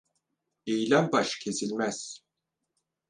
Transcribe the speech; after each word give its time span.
Eğilen 0.67 1.11
baş 1.11 1.39
kesilmez. 1.39 2.19